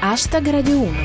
[0.00, 0.96] Hashtag Radio 1.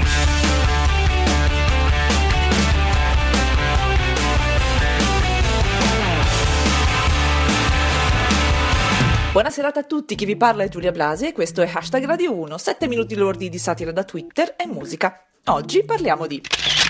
[9.32, 12.56] Buonasera a tutti, chi vi parla è Giulia Blasi e questo è Hashtag Radio 1,
[12.56, 15.26] 7 minuti lordi di satira da Twitter e musica.
[15.46, 16.40] Oggi parliamo di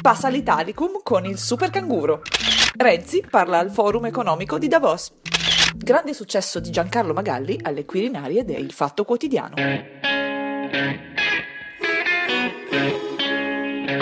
[0.02, 2.22] Passa l'Italicum con il super canguro.
[2.76, 5.14] Renzi parla al forum economico di Davos.
[5.74, 9.56] Grande successo di Giancarlo Magalli alle Quirinarie del Fatto Quotidiano.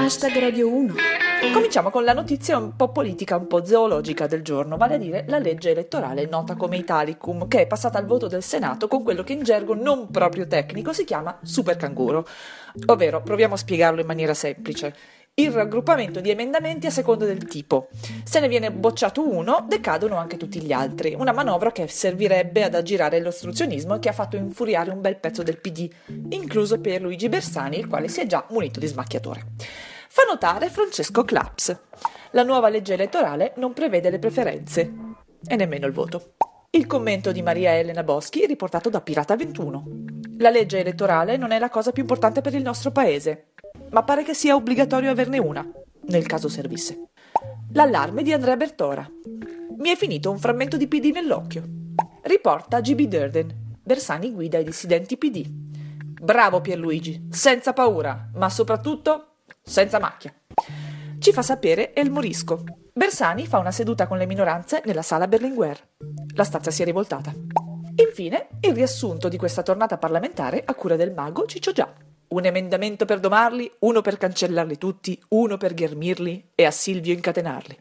[0.03, 0.95] Hashtag Radio 1.
[1.53, 5.25] Cominciamo con la notizia un po' politica, un po' zoologica del giorno, vale a dire
[5.27, 9.21] la legge elettorale nota come Italicum, che è passata al voto del Senato con quello
[9.21, 12.25] che in gergo non proprio tecnico si chiama super canguro.
[12.87, 14.95] Ovvero, proviamo a spiegarlo in maniera semplice.
[15.35, 17.89] Il raggruppamento di emendamenti a seconda del tipo.
[18.23, 21.13] Se ne viene bocciato uno, decadono anche tutti gli altri.
[21.13, 25.43] Una manovra che servirebbe ad aggirare l'ostruzionismo e che ha fatto infuriare un bel pezzo
[25.43, 25.87] del PD,
[26.29, 29.90] incluso per Luigi Bersani, il quale si è già munito di smacchiatore
[30.31, 31.77] notare Francesco Claps.
[32.31, 34.93] La nuova legge elettorale non prevede le preferenze
[35.45, 36.35] e nemmeno il voto.
[36.69, 39.83] Il commento di Maria Elena Boschi riportato da Pirata 21.
[40.37, 43.47] La legge elettorale non è la cosa più importante per il nostro paese,
[43.89, 45.69] ma pare che sia obbligatorio averne una,
[46.03, 47.09] nel caso servisse.
[47.73, 49.05] L'allarme di Andrea Bertora.
[49.79, 51.63] Mi è finito un frammento di PD nell'occhio.
[52.21, 53.73] Riporta GB Durden.
[53.83, 55.45] Bersani guida i dissidenti PD.
[56.21, 59.30] Bravo Pierluigi, senza paura, ma soprattutto
[59.71, 60.33] senza macchia.
[61.17, 62.63] Ci fa sapere El Morisco.
[62.93, 65.79] Bersani fa una seduta con le minoranze nella sala Berlinguer.
[66.35, 67.33] La stazza si è rivoltata.
[67.95, 71.89] Infine, il riassunto di questa tornata parlamentare a cura del mago Ciccio Già.
[72.27, 77.79] Un emendamento per domarli, uno per cancellarli tutti, uno per ghermirli e a Silvio incatenarli.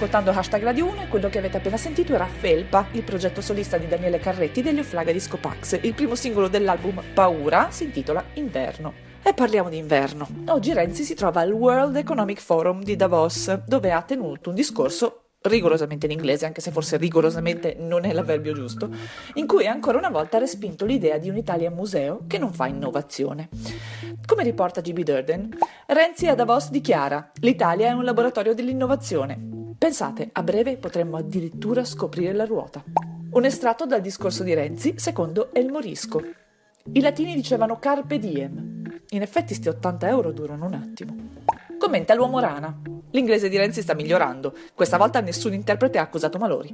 [0.00, 3.76] Ascoltando Hashtag Radio 1 e quello che avete appena sentito era Felpa, il progetto solista
[3.76, 5.78] di Daniele Carretti degli Offlaga Disco Pax.
[5.82, 8.94] Il primo singolo dell'album Paura si intitola Inverno.
[9.22, 10.26] E parliamo di inverno.
[10.46, 15.24] Oggi Renzi si trova al World Economic Forum di Davos, dove ha tenuto un discorso
[15.42, 18.88] rigorosamente in inglese, anche se forse rigorosamente non è l'avverbio giusto,
[19.34, 23.50] in cui ancora una volta ha respinto l'idea di un'Italia museo che non fa innovazione.
[24.24, 29.49] Come riporta GB Durden, Renzi a Davos dichiara: L'Italia è un laboratorio dell'innovazione.
[29.80, 32.84] Pensate, a breve potremmo addirittura scoprire la ruota.
[33.30, 36.22] Un estratto dal discorso di Renzi secondo El Morisco.
[36.92, 38.98] I latini dicevano carpe diem.
[39.08, 41.16] In effetti sti 80 euro durano un attimo.
[41.78, 42.78] Commenta l'uomo rana.
[43.12, 44.54] L'inglese di Renzi sta migliorando.
[44.74, 46.70] Questa volta nessun interprete ha accusato malori.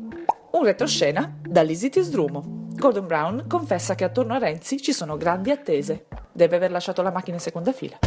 [0.50, 2.66] Un retroscena da Lizzie Tisdrumo.
[2.74, 6.06] Gordon Brown confessa che attorno a Renzi ci sono grandi attese.
[6.32, 7.98] Deve aver lasciato la macchina in seconda fila.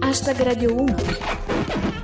[0.00, 1.99] Hashtag Radio 1.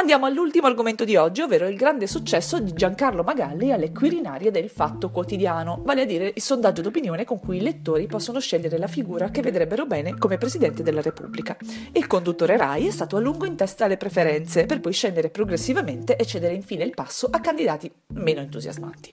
[0.00, 4.70] Andiamo all'ultimo argomento di oggi, ovvero il grande successo di Giancarlo Magalli alle Quirinarie del
[4.70, 8.86] Fatto Quotidiano, vale a dire il sondaggio d'opinione con cui i lettori possono scegliere la
[8.86, 11.54] figura che vedrebbero bene come Presidente della Repubblica.
[11.92, 16.16] Il conduttore Rai è stato a lungo in testa alle preferenze, per poi scendere progressivamente
[16.16, 19.12] e cedere infine il passo a candidati meno entusiasmanti.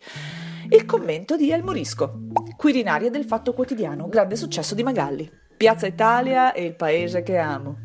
[0.69, 2.13] Il commento di El Morisco,
[2.55, 5.29] Quirinarie del Fatto Quotidiano, grande successo di Magalli.
[5.57, 7.75] Piazza Italia è il paese che amo.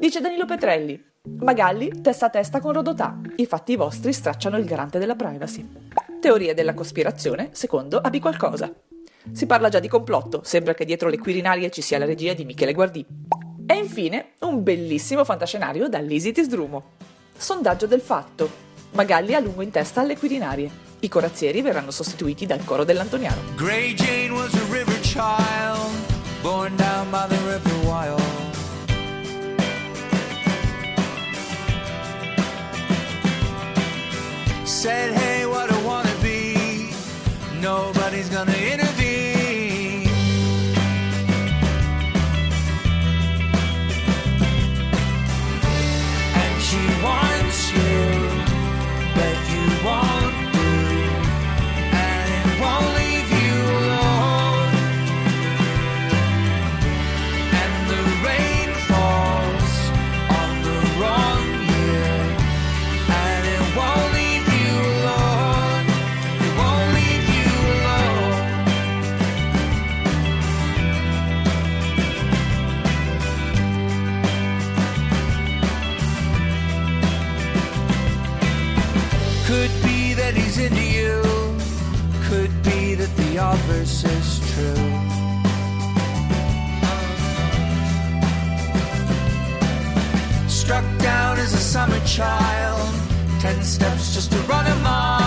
[0.00, 3.20] Dice Danilo Petrelli, Magalli testa a testa con Rodotà.
[3.36, 5.66] I fatti vostri stracciano il garante della privacy.
[6.20, 8.72] Teorie della cospirazione, secondo Abi qualcosa.
[9.32, 12.44] Si parla già di complotto, sembra che dietro le Quirinarie ci sia la regia di
[12.44, 13.04] Michele Guardì.
[13.66, 16.96] E infine un bellissimo fantascenario da Lisi Tisdrumo.
[17.36, 18.66] Sondaggio del fatto.
[18.92, 20.70] Magalli a lungo in testa alle Quirinarie.
[21.00, 23.40] I corazzieri verranno sostituiti dal coro dell'Antoniano.
[23.54, 25.92] Gray Jane was a river child,
[26.42, 28.27] born down by the river Wyle.
[34.68, 35.27] Said, hey,
[83.78, 84.88] the is true.
[90.48, 92.94] Struck down as a summer child.
[93.40, 95.17] Ten steps just to run a mile.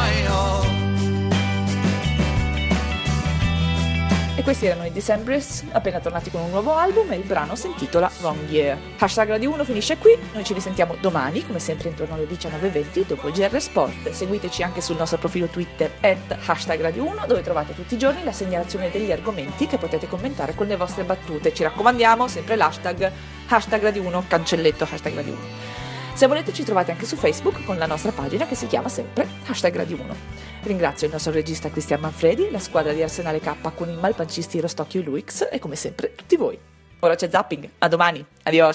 [4.41, 7.67] E questi erano i Decemberists, appena tornati con un nuovo album e il brano si
[7.67, 8.75] intitola Wrong Year.
[8.97, 13.27] Hashtag Radio 1 finisce qui, noi ci risentiamo domani, come sempre intorno alle 19.20 dopo
[13.27, 14.09] il GR Sport.
[14.09, 18.23] Seguiteci anche sul nostro profilo Twitter at hashtag Radio 1 dove trovate tutti i giorni
[18.23, 21.53] la segnalazione degli argomenti che potete commentare con le vostre battute.
[21.53, 23.11] Ci raccomandiamo sempre l'hashtag
[23.47, 25.70] hashtag Radio 1, cancelletto hashtag Radio 1.
[26.13, 29.27] Se volete ci trovate anche su Facebook con la nostra pagina che si chiama sempre
[29.47, 30.15] hashtag Radio 1.
[30.63, 35.01] Ringrazio il nostro regista Cristian Manfredi, la squadra di Arsenale K con i malpancisti Rostocchio
[35.01, 36.59] Luix e come sempre tutti voi.
[36.99, 38.69] Ora c'è zapping, a domani, adios!